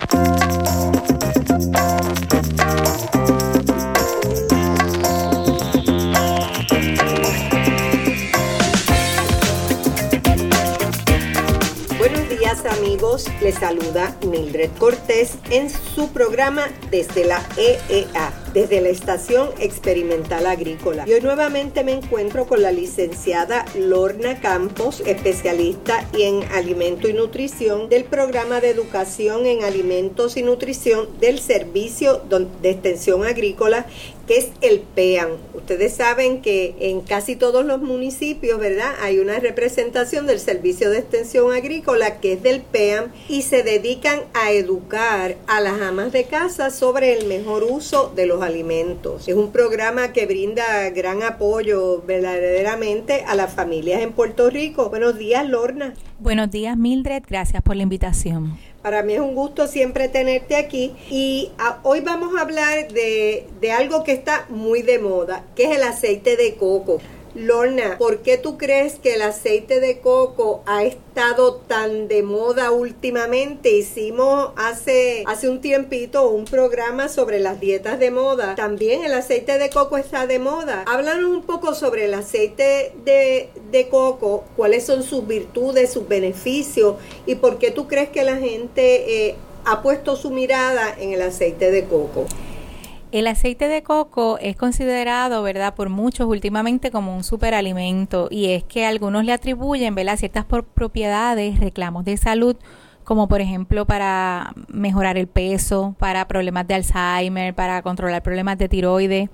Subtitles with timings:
[0.00, 0.48] Thank
[2.62, 2.67] you.
[13.52, 21.04] Saluda Mildred Cortés en su programa desde la EEA, desde la Estación Experimental Agrícola.
[21.06, 27.88] Y hoy nuevamente me encuentro con la licenciada Lorna Campos, especialista en alimento y nutrición
[27.88, 32.22] del programa de educación en alimentos y nutrición del Servicio
[32.62, 33.86] de Extensión Agrícola
[34.28, 35.30] que es el PEAN.
[35.54, 38.94] Ustedes saben que en casi todos los municipios, ¿verdad?
[39.00, 44.20] Hay una representación del Servicio de Extensión Agrícola que es del PEAN y se dedican
[44.34, 49.26] a educar a las amas de casa sobre el mejor uso de los alimentos.
[49.26, 54.90] Es un programa que brinda gran apoyo verdaderamente a las familias en Puerto Rico.
[54.90, 55.94] Buenos días, Lorna.
[56.18, 57.22] Buenos días, Mildred.
[57.26, 58.58] Gracias por la invitación.
[58.88, 63.46] Para mí es un gusto siempre tenerte aquí y ah, hoy vamos a hablar de,
[63.60, 66.98] de algo que está muy de moda, que es el aceite de coco.
[67.38, 72.72] Lorna, ¿por qué tú crees que el aceite de coco ha estado tan de moda
[72.72, 73.70] últimamente?
[73.70, 78.56] Hicimos hace, hace un tiempito un programa sobre las dietas de moda.
[78.56, 80.82] También el aceite de coco está de moda.
[80.86, 87.36] Háblanos un poco sobre el aceite de, coco, cuáles son sus virtudes, sus beneficios y
[87.36, 91.70] por qué tú crees que la gente eh, ha puesto su mirada en el aceite
[91.70, 92.26] de coco.
[93.10, 98.64] El aceite de coco es considerado, ¿verdad?, por muchos últimamente como un superalimento y es
[98.64, 102.56] que algunos le atribuyen, ¿verdad?, ciertas propiedades, reclamos de salud,
[103.04, 108.68] como por ejemplo para mejorar el peso, para problemas de Alzheimer, para controlar problemas de
[108.68, 109.30] tiroides.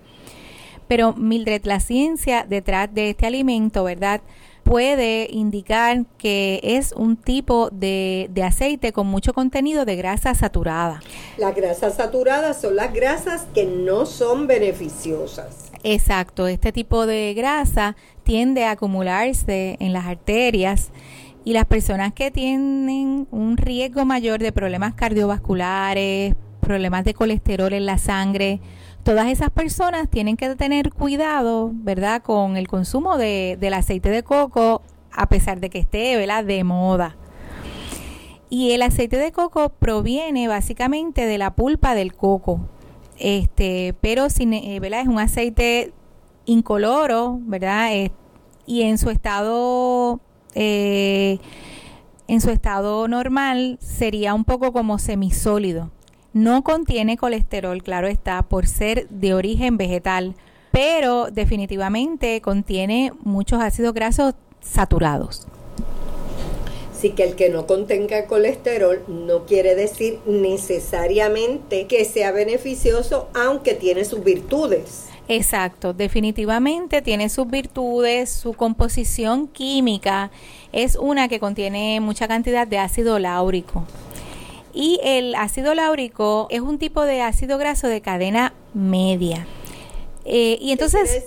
[0.87, 4.21] Pero Mildred, la ciencia detrás de este alimento, ¿verdad?,
[4.65, 11.01] puede indicar que es un tipo de, aceite con mucho contenido de grasa saturada.
[11.37, 15.71] Las grasas saturadas son las grasas que no son beneficiosas.
[15.85, 20.91] Exacto, este tipo de grasa tiende a acumularse en las arterias
[21.45, 27.85] y las personas que tienen un riesgo mayor de problemas cardiovasculares, problemas de colesterol en
[27.85, 28.61] la sangre,
[29.05, 34.23] todas esas personas tienen que tener cuidado, ¿verdad?, con el consumo de, del aceite de
[34.23, 34.83] coco,
[35.13, 37.17] a pesar de que esté, ¿verdad?, de moda.
[38.51, 42.61] Y el aceite de coco proviene básicamente de la pulpa del coco.
[43.19, 45.03] Este, pero sin, eh, ¿verdad?
[45.03, 45.93] es un aceite
[46.47, 47.91] incoloro, ¿verdad?
[48.67, 50.21] y en su estado
[50.55, 51.39] eh,
[52.27, 55.91] en su estado normal sería un poco como semisólido.
[56.35, 60.35] No contiene colesterol, claro está, por ser de origen vegetal,
[60.73, 65.47] pero definitivamente contiene muchos ácidos grasos saturados.
[66.91, 73.75] Así que el que no contenga colesterol no quiere decir necesariamente que sea beneficioso, aunque
[73.75, 75.05] tiene sus virtudes.
[75.29, 80.33] Exacto, definitivamente tiene sus virtudes, su composición química
[80.73, 83.85] es una que contiene mucha cantidad de ácido láurico.
[84.75, 89.47] Y el ácido láurico es un tipo de ácido graso de cadena media.
[90.25, 91.25] Eh, y entonces,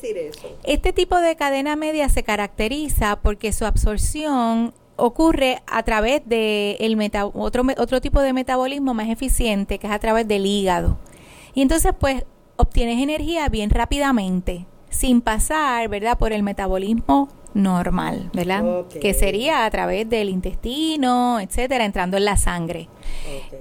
[0.64, 7.00] este tipo de cadena media se caracteriza porque su absorción ocurre a través de el
[7.36, 10.98] otro, otro tipo de metabolismo más eficiente, que es a través del hígado.
[11.54, 12.26] Y entonces, pues,
[12.58, 18.86] obtienes energía bien rápidamente, sin pasar, ¿verdad?, por el metabolismo normal, ¿verdad?
[19.02, 22.88] Que sería a través del intestino, etcétera, entrando en la sangre.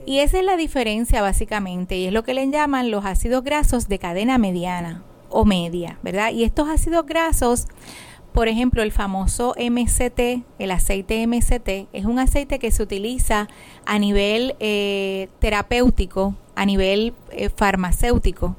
[0.05, 3.89] Y esa es la diferencia básicamente, y es lo que le llaman los ácidos grasos
[3.89, 6.31] de cadena mediana o media, ¿verdad?
[6.31, 7.67] Y estos ácidos grasos,
[8.33, 13.49] por ejemplo, el famoso MCT, el aceite MCT, es un aceite que se utiliza
[13.87, 18.57] a nivel eh, terapéutico, a nivel eh, farmacéutico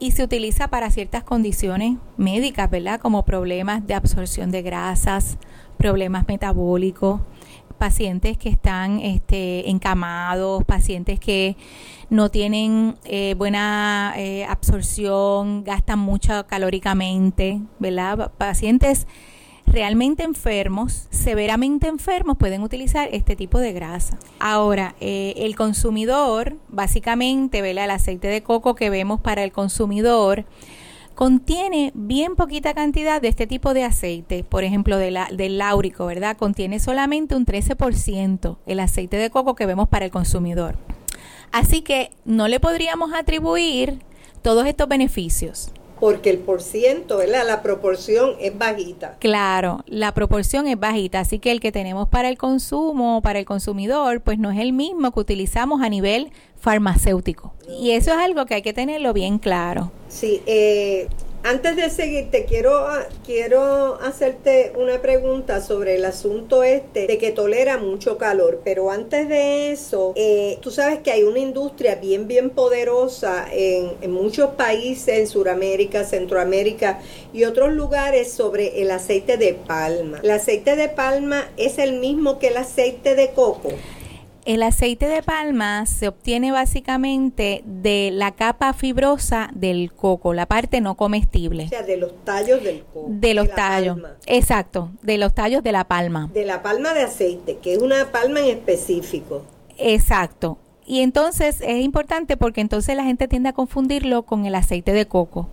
[0.00, 2.98] y se utiliza para ciertas condiciones médicas, ¿verdad?
[2.98, 5.36] Como problemas de absorción de grasas,
[5.76, 7.20] problemas metabólicos,
[7.78, 11.56] pacientes que están este, encamados, pacientes que
[12.08, 18.32] no tienen eh, buena eh, absorción, gastan mucho calóricamente, ¿verdad?
[18.38, 19.06] Pacientes
[19.70, 24.18] realmente enfermos, severamente enfermos, pueden utilizar este tipo de grasa.
[24.38, 27.84] Ahora, eh, el consumidor, básicamente, ¿verdad?
[27.84, 30.44] el aceite de coco que vemos para el consumidor,
[31.14, 36.36] contiene bien poquita cantidad de este tipo de aceite, por ejemplo, del láurico, ¿verdad?
[36.36, 40.78] Contiene solamente un 13% el aceite de coco que vemos para el consumidor.
[41.52, 43.98] Así que no le podríamos atribuir
[44.42, 47.46] todos estos beneficios porque el por ciento, ¿verdad?
[47.46, 49.18] La proporción es bajita.
[49.20, 53.44] Claro, la proporción es bajita, así que el que tenemos para el consumo, para el
[53.44, 57.52] consumidor, pues no es el mismo que utilizamos a nivel farmacéutico.
[57.68, 59.92] Y eso es algo que hay que tenerlo bien claro.
[60.08, 61.08] Sí, eh,
[61.42, 62.86] antes de seguir, te quiero,
[63.24, 69.28] quiero hacerte una pregunta sobre el asunto este de que tolera mucho calor, pero antes
[69.28, 74.50] de eso, eh, tú sabes que hay una industria bien, bien poderosa en, en muchos
[74.50, 77.00] países, en Sudamérica, Centroamérica
[77.32, 80.20] y otros lugares sobre el aceite de palma.
[80.22, 83.70] ¿El aceite de palma es el mismo que el aceite de coco?
[84.46, 90.80] El aceite de palma se obtiene básicamente de la capa fibrosa del coco, la parte
[90.80, 91.64] no comestible.
[91.64, 93.08] O sea, de los tallos del coco.
[93.10, 93.98] De los tallos.
[94.26, 96.30] Exacto, de los tallos de la palma.
[96.32, 99.42] De la palma de aceite, que es una palma en específico.
[99.76, 100.56] Exacto.
[100.86, 105.06] Y entonces es importante porque entonces la gente tiende a confundirlo con el aceite de
[105.06, 105.48] coco.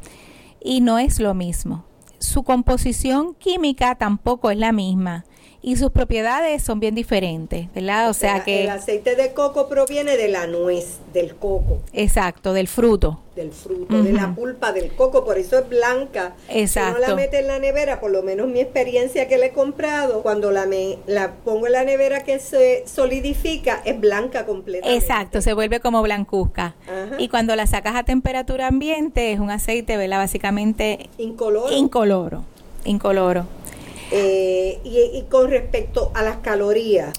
[0.64, 1.84] Y no es lo mismo.
[2.20, 5.26] Su composición química tampoco es la misma
[5.68, 8.10] y sus propiedades son bien diferentes, ¿verdad?
[8.10, 8.64] O, sea, que...
[8.64, 11.80] El aceite de coco proviene de la nuez, del coco.
[11.92, 13.20] Exacto, del fruto.
[13.36, 16.36] Del fruto, de la pulpa del coco, por eso es blanca.
[16.48, 16.96] Exacto.
[16.96, 19.52] Si no la mete en la nevera, por lo menos mi experiencia que le he
[19.52, 24.98] comprado, cuando la, me, la pongo en la nevera que se solidifica, es blanca completamente.
[24.98, 26.76] Exacto, se vuelve como blancuzca.
[27.18, 30.20] Y cuando la sacas a temperatura ambiente, es un aceite, ¿verdad?
[30.20, 31.10] Básicamente...
[31.18, 31.76] Incoloro.
[31.76, 32.44] Incoloro.
[32.86, 33.46] Incoloro.
[34.12, 37.14] Eh, y, con respecto a las calorías.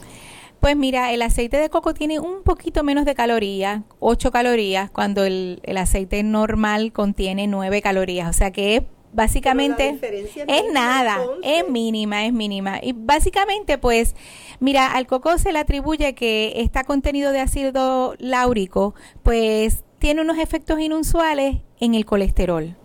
[0.60, 5.24] Pues mira, el aceite de coco tiene un poquito menos de calorías, 8 calorías, cuando
[5.24, 8.28] el, aceite normal contiene 9 calorías.
[8.28, 8.82] O sea que es
[9.12, 12.78] básicamente es, nada, es mínima, es mínima.
[12.82, 14.16] Y básicamente, pues,
[14.58, 20.38] mira, al coco se le atribuye que está contenido de ácido láurico, pues tiene unos
[20.38, 22.76] efectos inusuales en el colesterol.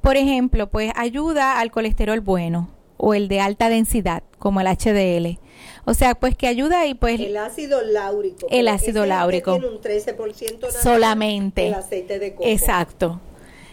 [0.00, 5.40] Por ejemplo, pues ayuda al colesterol bueno o el de alta densidad, como el HDL.
[5.84, 7.18] O sea, pues que ayuda y pues...
[7.18, 8.46] El ácido láurico.
[8.48, 9.58] El ácido láurico.
[9.58, 11.66] Tiene un 13% solamente.
[11.66, 12.48] El aceite de coco.
[12.48, 13.20] Exacto.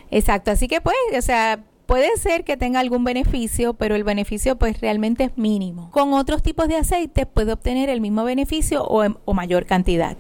[0.10, 0.50] Exacto.
[0.50, 4.82] Así que pues, o sea, puede ser que tenga algún beneficio, pero el beneficio pues
[4.82, 5.92] realmente es mínimo.
[5.92, 10.18] Con otros tipos de aceites puede obtener el mismo beneficio o, o mayor cantidad.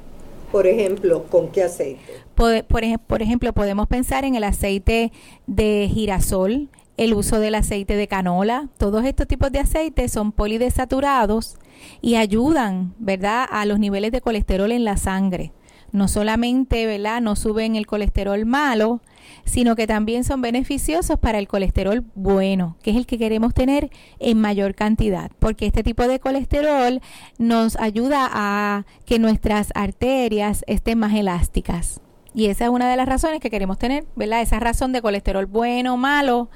[0.52, 2.02] Por ejemplo, ¿con qué aceite?
[2.36, 5.12] Por, por, por, ejemplo, podemos pensar en el aceite
[5.48, 8.68] de girasol, el uso del aceite de canola.
[8.78, 11.56] Todos estos tipos de aceites son polidesaturados
[12.01, 15.54] y ayudan, ¿verdad?, a los niveles de colesterol en la sangre.
[15.94, 19.00] No solamente, ¿verdad?, no suben el colesterol malo,
[19.46, 23.90] sino que también son beneficiosos para el colesterol bueno, que es el que queremos tener
[24.19, 27.00] en mayor cantidad, porque este tipo de colesterol
[27.38, 32.01] nos ayuda a que nuestras arterias estén más elásticas.
[32.34, 34.42] Y esa es una de las razones que queremos tener, ¿verdad?
[34.42, 36.50] Esa razón de colesterol bueno, o malo,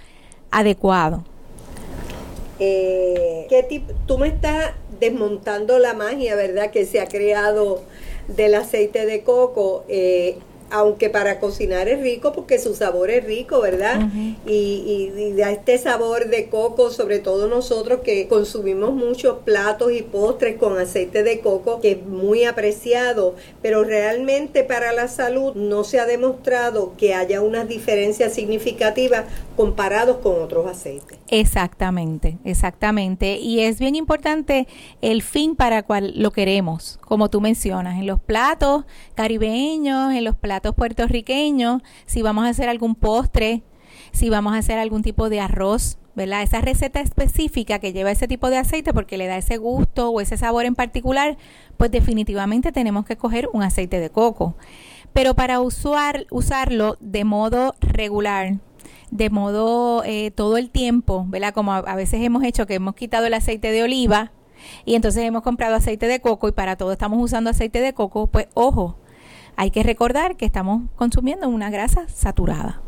[0.53, 1.23] adecuado.
[2.59, 6.71] Eh, ¿qué tú me estás desmontando la magia, ¿verdad?
[6.71, 7.81] Que se ha creado
[8.27, 9.83] del aceite de coco.
[9.89, 10.37] Eh,
[10.69, 14.09] aunque para cocinar es rico porque su sabor es rico, ¿verdad?
[14.45, 20.01] y, y, da este sabor de coco, sobre todo nosotros que consumimos muchos platos y
[20.01, 25.83] postres con aceite de coco, que es muy apreciado, pero realmente para la salud no
[25.83, 29.25] se ha demostrado que haya unas diferencias significativas
[29.55, 31.17] comparados con otros aceites.
[31.29, 33.37] Exactamente, exactamente.
[33.37, 34.67] Y es bien importante
[35.01, 38.85] el fin para cual lo queremos, como tú mencionas, en los platos
[39.15, 43.63] caribeños, en los platos puertorriqueños, si vamos a hacer algún postre,
[44.13, 46.43] si vamos a hacer algún tipo de arroz, ¿verdad?
[46.43, 50.21] Esa receta específica que lleva ese tipo de aceite porque le da ese gusto o
[50.21, 51.37] ese sabor en particular,
[51.77, 54.55] pues definitivamente tenemos que coger un aceite de coco.
[55.11, 58.59] Pero para usar, usarlo de modo regular,
[59.11, 61.53] de modo eh, todo el tiempo, ¿verdad?
[61.53, 64.31] Como a, veces hemos hecho que hemos quitado el aceite de oliva
[64.85, 68.27] y entonces hemos comprado aceite de coco y para todo estamos usando aceite de coco,
[68.27, 68.97] pues ojo,
[69.55, 72.81] hay que recordar que estamos consumiendo una grasa saturada.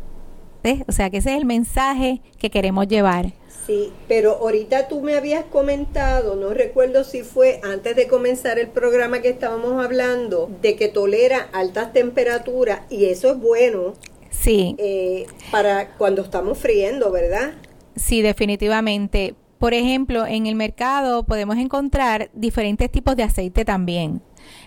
[0.62, 0.82] ¿Ves?
[0.88, 3.32] O sea que ese es el mensaje que queremos llevar.
[3.66, 8.68] Sí, pero ahorita tú me habías comentado, no recuerdo si fue antes de comenzar el
[8.68, 13.94] programa que estábamos hablando, de que tolera altas temperaturas y eso es bueno.
[14.30, 14.76] Sí.
[14.78, 17.54] Eh, para cuando estamos friendo, ¿verdad?
[17.96, 19.34] Sí, definitivamente.
[19.58, 24.20] Por ejemplo, en el mercado podemos encontrar diferentes tipos de aceite también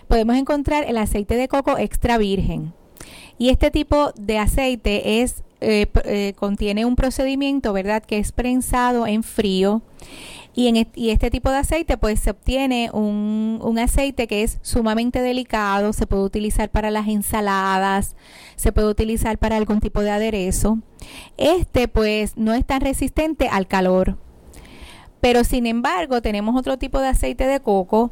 [0.08, 2.72] podemos encontrar el aceite de coco extra virgen.
[3.38, 9.06] Y este tipo de aceite es, eh, eh, contiene un procedimiento, ¿verdad?, que es prensado
[9.06, 9.82] en frío
[10.54, 14.58] Y, en y este tipo de aceite pues se obtiene un, un aceite que es
[14.62, 18.16] sumamente delicado, se puede utilizar para las ensaladas,
[18.56, 20.78] se puede utilizar para algún tipo de aderezo.
[21.36, 24.18] Este pues no es tan resistente al calor.
[25.20, 28.10] Pero sin embargo tenemos otro tipo de aceite de coco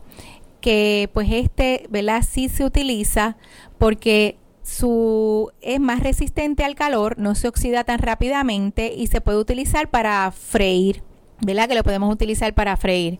[0.60, 2.22] que pues este, ¿verdad?
[2.28, 3.36] Sí se utiliza
[3.78, 9.38] porque su es más resistente al calor, no se oxida tan rápidamente y se puede
[9.38, 11.02] utilizar para freír,
[11.40, 11.68] ¿verdad?
[11.68, 13.18] Que lo podemos utilizar para freír.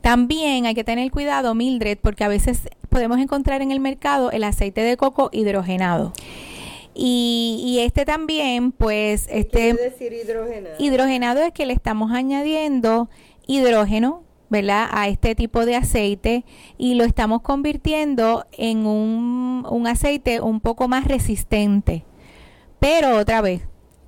[0.00, 4.44] También hay que tener cuidado, Mildred, porque a veces podemos encontrar en el mercado el
[4.44, 6.12] aceite de coco hidrogenado.
[6.94, 9.72] Y, este también, pues, este...
[9.72, 10.74] decir hidrogenado?
[10.78, 13.08] Hidrogenado es que le estamos añadiendo
[13.46, 14.86] hidrógeno, ¿verdad?
[14.92, 16.44] A este tipo de aceite
[16.76, 22.04] y lo estamos convirtiendo en un, un aceite un poco más resistente.
[22.78, 23.62] Pero otra vez,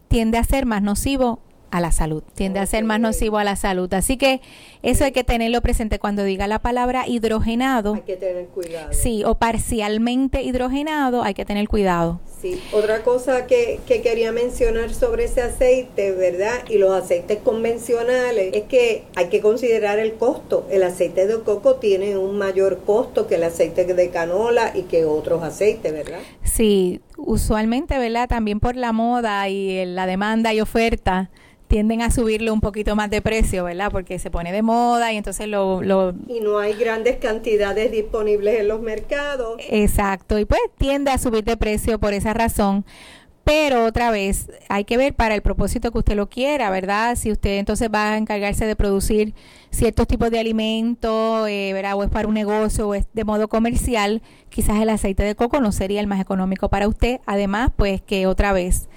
[0.08, 1.40] tiende a ser más nocivo
[1.74, 3.92] a la salud, tiende a ser más nocivo a la salud.
[3.94, 4.40] Así que
[4.84, 7.94] eso hay que tenerlo presente cuando diga la palabra hidrogenado.
[7.94, 8.92] Hay que tener cuidado.
[8.92, 12.20] Sí, o parcialmente hidrogenado, hay que tener cuidado.
[12.40, 16.62] Sí, otra cosa que, que quería mencionar sobre ese aceite, ¿verdad?
[16.68, 20.68] Y los aceites convencionales, es que hay que considerar el costo.
[20.70, 25.06] El aceite de coco tiene un mayor costo que el aceite de canola y que
[25.06, 26.20] otros aceites, ¿verdad?
[26.44, 28.28] Sí, usualmente, ¿verdad?
[28.28, 31.30] También por la moda y la demanda y oferta
[31.74, 33.90] tienden a subirle un poquito más de precio, ¿verdad?
[33.90, 36.14] Porque se pone de moda y entonces lo, lo...
[36.28, 39.60] Y no hay grandes cantidades disponibles en los mercados.
[39.68, 42.84] Exacto, y pues tiende a subir de precio por esa razón.
[43.42, 47.16] Pero otra vez, hay que ver para el propósito que usted lo quiera, ¿verdad?
[47.16, 49.34] Si usted entonces va a encargarse de producir
[49.70, 51.96] ciertos tipos de alimentos, eh, ¿verdad?
[51.96, 55.60] O es para un negocio o es de modo comercial, quizás el aceite de coco
[55.60, 57.20] no sería el más económico para usted.
[57.26, 58.88] Además, pues que otra vez,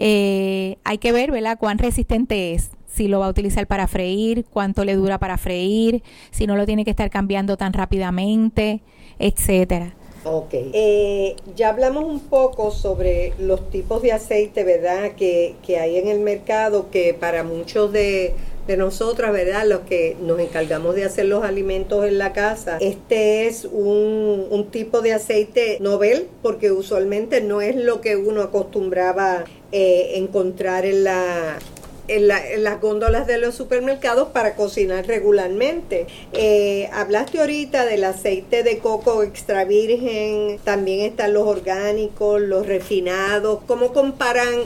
[0.00, 2.70] eh, hay que ver, ¿verdad?, cuán resistente es.
[2.86, 6.02] Si lo va a utilizar para freír, cuánto le dura para freír,
[6.32, 8.80] si no lo tiene que estar cambiando tan rápidamente,
[9.18, 9.94] etcétera.
[10.24, 10.52] Ok.
[10.52, 16.08] Eh, ya hablamos un poco sobre los tipos de aceite, ¿verdad?, que, que hay en
[16.08, 18.34] el mercado, que para muchos de,
[18.70, 19.66] de nosotras, ¿verdad?
[19.66, 22.78] Los que nos encargamos de hacer los alimentos en la casa.
[22.80, 28.42] Este es un, un tipo de aceite novel porque usualmente no es lo que uno
[28.42, 31.58] acostumbraba eh, encontrar en la
[32.06, 36.06] en, las góndolas de los supermercados para cocinar regularmente.
[36.32, 43.60] Eh, hablaste ahorita del aceite de coco extra virgen, también están los orgánicos, los refinados.
[43.66, 44.64] ¿Cómo comparan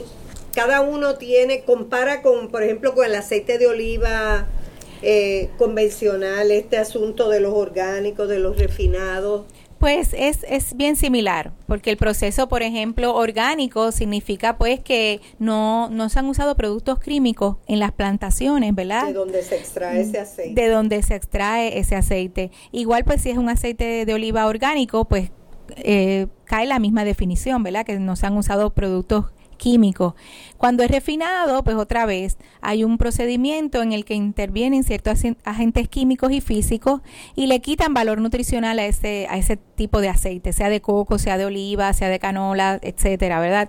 [0.55, 4.47] cada uno tiene, compara con, por ejemplo, con el aceite de oliva
[5.03, 9.45] eh, convencional, este asunto de los orgánicos, de los refinados.
[9.79, 15.91] Pues es, es bien similar, porque el proceso, por ejemplo, orgánico significa pues que no,
[15.91, 19.09] no se han usado productos químicos en las plantaciones, ¿verdad?
[19.09, 20.63] De donde se extrae ese aceite.
[20.63, 22.51] De donde se extrae ese aceite.
[22.73, 25.31] Igual pues si es un aceite de oliva orgánico, pues
[25.77, 27.85] eh, cae la misma definición, ¿verdad?
[27.85, 30.15] Que no se han usado productos químico.
[30.59, 35.89] Cuando es refinado, pues otra vez hay un procedimiento en el que intervienen ciertos agentes
[35.89, 37.01] químicos y físicos
[37.35, 41.19] y le quitan valor nutricional a ese, a ese tipo de aceite, sea de coco,
[41.19, 43.69] sea de oliva, sea de canola, etcétera, ¿verdad?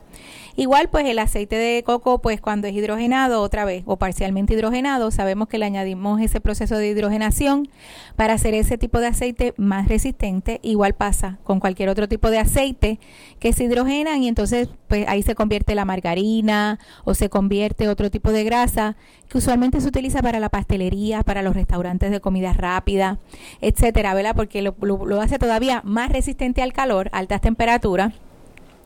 [0.58, 5.12] Igual, pues el aceite de coco, pues cuando es hidrogenado otra vez o parcialmente hidrogenado,
[5.12, 7.68] sabemos que le añadimos ese proceso de hidrogenación
[8.16, 10.62] para hacer ese tipo de aceite más resistente.
[10.64, 13.00] Igual pasa con cualquier otro tipo de aceite
[13.40, 18.10] que se hidrogenan y entonces pues ahí se convierte la margarina o se convierte otro
[18.10, 18.96] tipo de grasa
[19.30, 23.20] que usualmente se utiliza para la pastelería, para los restaurantes de comida rápida,
[23.62, 24.36] etcétera, ¿verdad?
[24.36, 24.76] Porque lo,
[25.22, 28.14] hace todavía más resistente al calor, altas temperaturas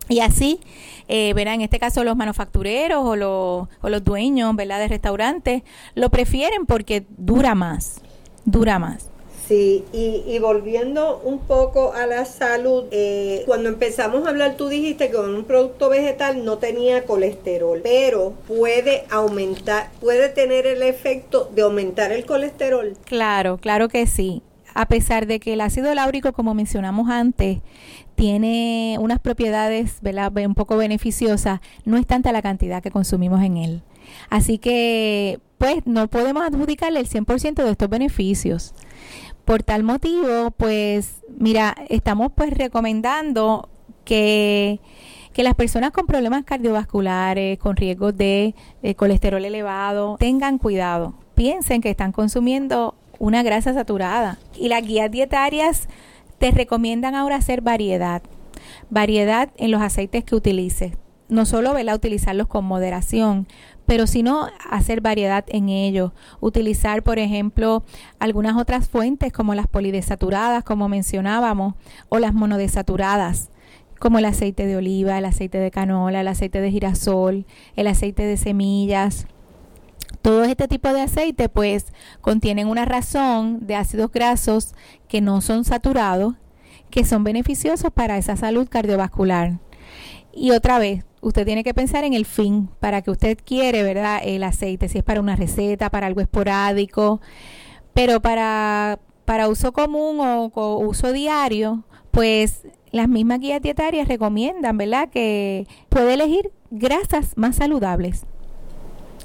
[0.09, 0.59] y así,
[1.07, 5.61] eh, verá, en este caso los manufactureros o los, o los dueños, ¿verdad?, de restaurantes,
[5.93, 8.01] lo prefieren porque dura más,
[8.43, 9.11] dura más.
[9.49, 14.67] Sí, y, y, volviendo un poco a la salud, eh, cuando empezamos a hablar, tú
[14.67, 20.83] dijiste que con un producto vegetal no tenía colesterol, pero puede aumentar, puede tener el
[20.83, 22.95] efecto de aumentar el colesterol.
[23.05, 24.43] Claro, claro que sí.
[24.75, 27.57] A pesar de que el ácido láurico, como mencionamos antes,
[28.13, 30.31] tiene unas propiedades ¿verdad?
[30.45, 33.81] un poco beneficiosas, no es tanta la cantidad que consumimos en él.
[34.29, 38.75] Así que, pues, no podemos adjudicarle el 100% de estos beneficios.
[39.49, 43.67] Por tal motivo, pues, mira, estamos pues recomendando
[44.05, 44.79] que,
[45.33, 48.53] que las personas con problemas cardiovasculares, con riesgos de,
[48.83, 51.15] de colesterol elevado, tengan cuidado.
[51.33, 54.37] Piensen que están consumiendo una grasa saturada.
[54.55, 55.89] Y las guías dietarias
[56.37, 58.21] te recomiendan ahora hacer variedad.
[58.91, 60.93] Variedad en los aceites que utilices.
[61.27, 61.95] no solo ¿verdad?
[61.95, 63.47] utilizarlos con moderación,
[63.89, 66.11] pero sino hacer variedad en ellos.
[66.41, 67.83] Utilizar, por ejemplo,
[68.19, 71.73] algunas otras fuentes como las polidesaturadas, como mencionábamos,
[72.07, 73.49] o las monodesaturadas
[73.97, 78.21] como el aceite de oliva, el aceite de canola, el aceite de girasol, el aceite
[78.27, 79.25] de semillas.
[80.21, 81.87] Todo este tipo de aceite pues
[82.21, 84.75] contienen una razón de ácidos grasos
[85.07, 86.35] que no son saturados,
[86.91, 89.57] que son beneficiosos para esa salud cardiovascular.
[90.33, 94.21] Y otra vez, usted tiene que pensar en el fin para que usted quiere, ¿verdad?
[94.23, 97.21] El aceite, si es para una receta, para algo esporádico,
[97.93, 105.09] pero para, para uso común o, uso diario, pues las mismas guías dietarias recomiendan, ¿verdad?
[105.09, 108.25] Que puede elegir grasas más saludables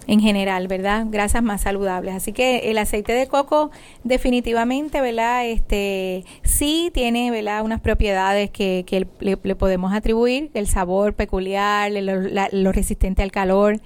[0.06, 1.06] en general, ¿verdad?
[1.08, 2.14] Grasas más saludables.
[2.14, 3.70] Así que el aceite de coco
[4.02, 5.46] definitivamente, ¿verdad?
[5.46, 7.62] Este sí tiene, ¿verdad?
[7.64, 13.80] Unas propiedades que, que le, podemos atribuir, el sabor peculiar, lo, resistente al calor.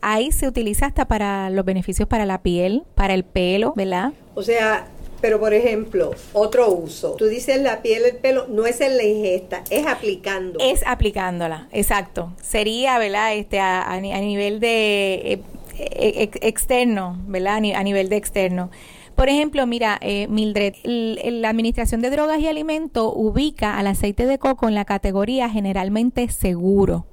[0.00, 4.12] Ahí se utiliza hasta para los beneficios para la piel, para el pelo, ¿verdad?
[4.34, 4.86] O sea,
[5.20, 7.14] pero por ejemplo, otro uso.
[7.14, 10.58] Tú dices la piel, el pelo, no es en la ingesta, es aplicando.
[10.60, 12.32] Es aplicándola, exacto.
[12.42, 13.34] Sería, ¿verdad?
[13.34, 15.42] Este, a, nivel de eh,
[15.78, 17.58] e, externo, ¿verdad?
[17.74, 18.70] A nivel de externo.
[19.14, 24.38] Por ejemplo, mira, eh, Mildred, la Administración de Drogas y Alimentos ubica al aceite de
[24.38, 27.06] coco en la categoría generalmente seguro,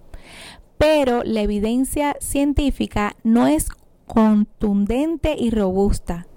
[0.78, 3.70] pero la evidencia científica no es
[4.06, 6.28] contundente y robusta.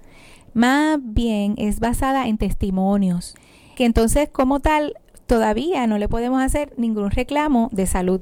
[0.54, 3.34] Más bien es basada en testimonios,
[3.74, 4.94] que entonces como tal
[5.26, 8.20] todavía no le podemos hacer ningún reclamo de salud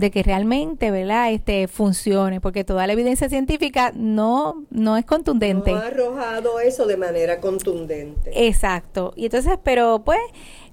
[0.00, 1.30] de que realmente, ¿verdad?
[1.30, 5.72] Este funcione, porque toda la evidencia científica no no es contundente.
[5.72, 8.30] No ha arrojado eso de manera contundente.
[8.34, 9.12] Exacto.
[9.14, 10.18] Y entonces, pero pues,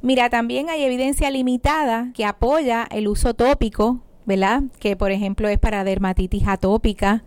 [0.02, 4.64] mira, también hay evidencia limitada que apoya el uso tópico, ¿verdad?
[4.80, 7.26] Que por ejemplo es para dermatitis atópica,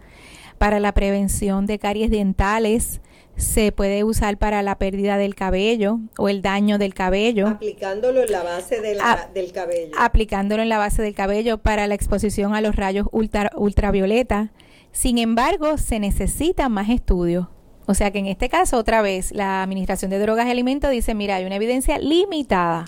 [0.57, 3.03] para la prevención de caries dentales,
[3.37, 7.49] se puede usar para la pérdida del cabello o el daño del cabello.
[7.49, 9.93] Aplicándolo en la base del cabello.
[9.99, 14.53] Aplicándolo en la base del cabello para la exposición a los rayos ultra, ultravioleta.
[14.93, 17.47] Sin embargo, se necesita más estudios.
[17.87, 21.15] O sea que en este caso, otra vez, la Administración de Drogas y Alimentos dice,
[21.15, 22.85] mira, hay una evidencia limitada.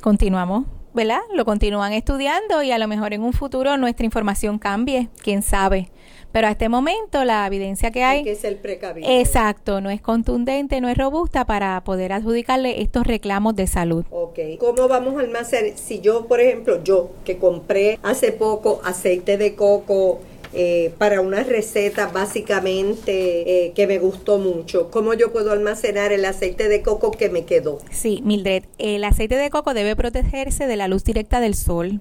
[0.00, 1.20] Continuamos ¿verdad?
[1.34, 5.90] Lo continúan estudiando y a lo mejor en un futuro nuestra información cambie, quién sabe.
[6.32, 8.24] Pero a este momento la evidencia que hay...
[8.24, 9.08] que es el precavido.
[9.08, 14.04] Exacto, no es contundente, no es robusta para poder adjudicarle estos reclamos de salud.
[14.10, 14.38] Ok.
[14.58, 15.76] ¿Cómo vamos a almacenar?
[15.76, 20.20] Si yo, por ejemplo, yo que compré hace poco aceite de coco
[20.54, 24.90] eh, para una receta básicamente eh, que me gustó mucho.
[24.90, 27.78] ¿Cómo yo puedo almacenar el aceite de coco que me quedó?
[27.90, 32.00] Sí, Mildred, el aceite de coco debe protegerse de la luz directa del sol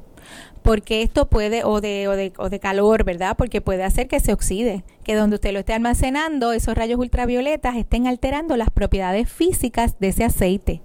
[0.63, 3.35] porque esto puede, o de, o de, o de calor, ¿verdad?
[3.37, 7.75] Porque puede hacer que se oxide, que donde usted lo esté almacenando, esos rayos ultravioletas
[7.75, 10.81] estén alterando las propiedades físicas de ese aceite.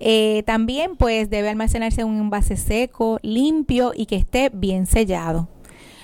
[0.00, 5.48] Eh, también pues debe almacenarse en un envase seco, limpio y que esté bien sellado.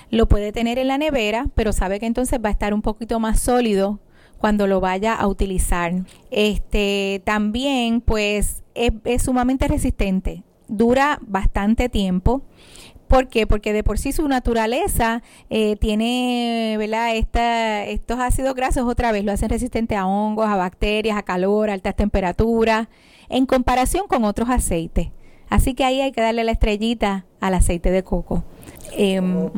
[0.09, 3.19] Lo puede tener en la nevera, pero sabe que entonces va a estar un poquito
[3.19, 3.99] más sólido
[4.39, 5.93] cuando lo vaya a utilizar.
[6.31, 12.41] Este también pues es sumamente resistente dura bastante tiempo.
[13.07, 13.45] ¿Por qué?
[13.45, 17.15] Porque de por sí su naturaleza eh, tiene, ¿verdad?
[17.17, 21.69] Esta, estos ácidos grasos otra vez lo hacen resistente a hongos, a bacterias, a calor,
[21.69, 22.87] a altas temperaturas,
[23.27, 25.09] en comparación con otros aceites.
[25.49, 28.45] Así que ahí hay que darle la estrellita al aceite de coco.
[28.93, 29.49] Em,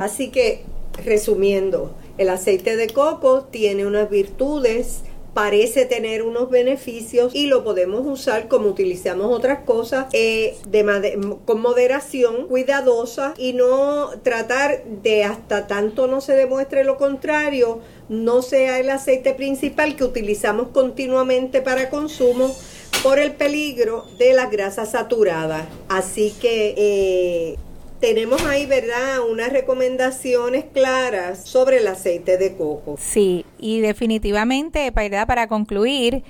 [0.00, 0.64] Así que,
[1.04, 5.02] resumiendo, el aceite de coco tiene unas virtudes
[5.36, 11.60] parece tener unos beneficios y lo podemos usar como utilizamos otras cosas eh, de con
[11.60, 18.80] moderación cuidadosa y no tratar de hasta tanto no se demuestre lo contrario no sea
[18.80, 22.56] el aceite principal que utilizamos continuamente para consumo
[23.02, 25.66] por el peligro de las grasas saturadas.
[25.88, 27.56] Así que eh,
[28.00, 32.96] tenemos ahí, ¿verdad?, unas recomendaciones claras sobre el aceite de coco.
[32.98, 35.26] Sí, y definitivamente, ¿verdad?
[35.26, 36.22] para concluir,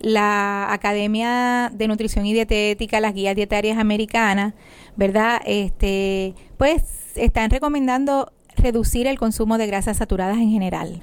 [0.00, 4.54] la Academia de Nutrición y Dietética, las guías dietarias americanas,
[4.96, 5.40] ¿verdad?
[5.44, 6.82] Este, pues
[7.16, 11.00] están recomendando reducir el consumo de grasas saturadas en general.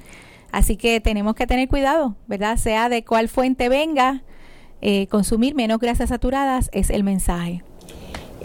[0.50, 2.56] Así que tenemos que tener cuidado, ¿verdad?
[2.56, 4.22] Sea de cuál fuente venga,
[4.80, 7.62] eh, consumir menos grasas saturadas es el mensaje.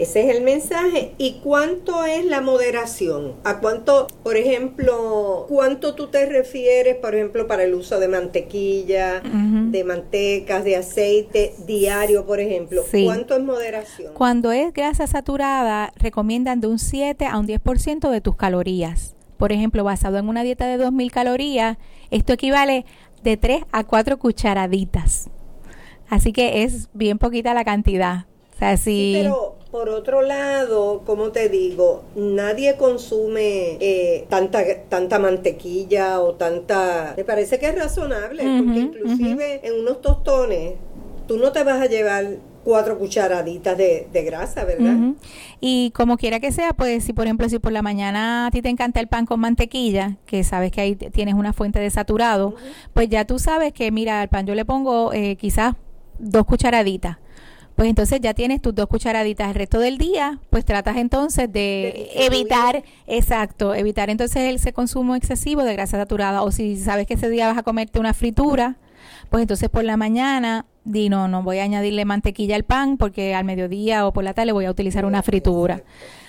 [0.02, 1.12] Ese es el mensaje.
[1.16, 3.34] ¿Y cuánto es la moderación?
[3.44, 9.22] ¿A cuánto, por ejemplo, cuánto tú te refieres, por ejemplo, para el uso de mantequilla,
[9.22, 12.82] de mantecas, de aceite diario, por ejemplo?
[13.04, 14.12] ¿Cuánto es moderación?
[14.14, 19.14] Cuando es grasa saturada, recomiendan de un 7 a un 10% de tus calorías.
[19.36, 21.78] Por ejemplo, basado en una dieta de 2.000 calorías,
[22.10, 22.84] esto equivale
[23.22, 25.30] de 3 a 4 cucharaditas.
[26.08, 28.26] Así que es bien poquita la cantidad.
[28.54, 35.18] O sea, sí, pero por otro lado, como te digo, nadie consume eh, tanta tanta
[35.18, 37.14] mantequilla o tanta...
[37.16, 40.74] Me parece que es razonable, porque inclusive en unos tostones
[41.26, 45.14] tú no te vas a llevar cuatro cucharaditas de, grasa, ¿verdad?
[45.58, 48.60] Y como quiera que sea, pues si por ejemplo, si por la mañana a ti
[48.60, 52.54] te encanta el pan con mantequilla, que sabes que ahí tienes una fuente de saturado,
[52.92, 55.76] pues ya tú sabes que, mira, al pan yo le pongo eh, quizás
[56.18, 57.16] dos cucharaditas.
[57.76, 62.10] Pues entonces ya tienes tus dos cucharaditas el resto del día, pues tratas entonces de,
[62.14, 66.42] evitar, exacto, evitar entonces ese consumo excesivo de grasa saturada.
[66.42, 68.76] O si sabes que ese día vas a comerte una fritura,
[69.30, 73.34] pues entonces por la mañana di no, no voy a añadirle mantequilla al pan porque
[73.34, 75.82] al mediodía o por la tarde voy a utilizar una fritura.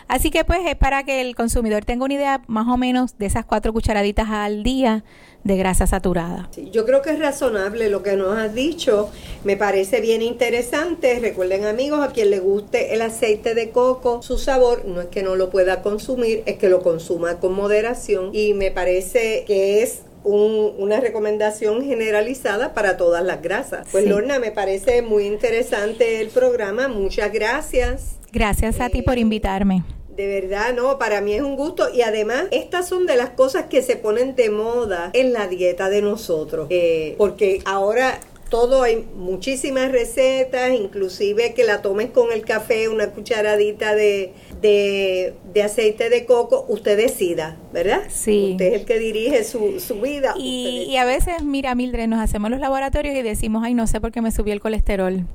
[0.07, 3.25] Así que pues es para que el consumidor tenga una idea más o menos de
[3.25, 5.03] esas cuatro cucharaditas al día
[5.43, 6.49] de grasa saturada.
[6.71, 9.09] yo creo que es razonable lo que nos has dicho,
[9.43, 11.19] me parece bien interesante.
[11.19, 15.21] Recuerden amigos, a quien le guste el aceite de coco, su sabor no es que
[15.21, 20.03] no lo pueda consumir, es que lo consuma con moderación y me parece que es
[20.23, 23.85] una recomendación generalizada para todas las grasas.
[23.91, 28.22] Pues Lorna, me parece muy interesante el programa, muchas gracias.
[28.33, 29.83] Gracias a ti por eh, invitarme.
[30.17, 33.65] De verdad, no, para mí es un gusto y además estas son de las cosas
[33.65, 38.19] que se ponen de moda en la dieta de nosotros, eh, porque ahora
[38.49, 45.63] todo hay muchísimas recetas, inclusive que la tomes con el café, una cucharadita de, de,
[45.63, 48.01] aceite de coco, usted decida, ¿verdad?
[48.09, 48.49] Sí.
[48.51, 50.33] Usted es el que dirige su, su vida.
[50.37, 54.01] Y, y a veces, mira, Mildred, nos hacemos los laboratorios y decimos, ay, no sé
[54.01, 55.25] por qué me subió el colesterol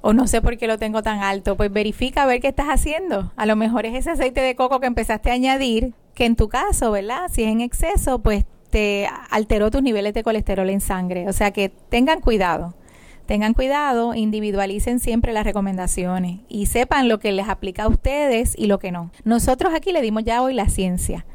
[0.00, 2.68] o no sé por qué lo tengo tan alto, pues verifica a ver qué estás
[2.68, 3.32] haciendo.
[3.36, 6.48] A lo mejor es ese aceite de coco que empezaste a añadir, que en tu
[6.48, 7.28] caso, ¿verdad?
[7.30, 11.28] Si es en exceso, pues te alteró tus niveles de colesterol en sangre.
[11.28, 12.74] O sea que tengan cuidado.
[13.26, 18.66] Tengan cuidado, individualicen siempre las recomendaciones y sepan lo que les aplica a ustedes y
[18.66, 19.10] lo que no.
[19.24, 21.26] Nosotros aquí le dimos ya hoy la ciencia,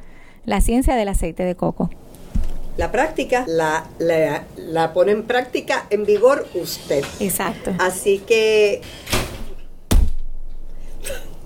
[0.46, 1.90] la ciencia del aceite de coco
[2.78, 7.04] la práctica la, la, pone en práctica en vigor usted.
[7.20, 7.74] Exacto.
[7.80, 8.82] Así que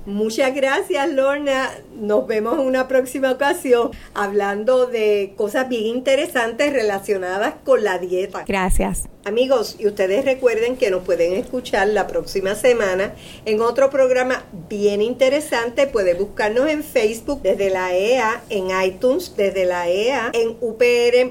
[0.05, 1.71] Muchas gracias, Lorna.
[1.95, 8.43] Nos vemos en una próxima ocasión hablando de cosas bien interesantes relacionadas con la dieta.
[8.47, 9.09] Gracias.
[9.23, 13.15] Amigos, y ustedes recuerden que nos pueden escuchar la próxima semana
[13.45, 15.87] en otro programa bien interesante.
[15.87, 21.27] Pueden buscarnos en Facebook desde la EA, en iTunes desde la EA, en uprm.edu,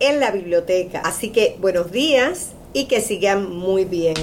[0.00, 1.02] en la biblioteca.
[1.04, 4.16] Así que buenos días y que sigan muy bien.